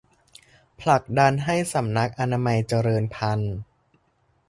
[0.81, 3.55] ผลักดันให้สำนักอนามัยเจริญพันธุ์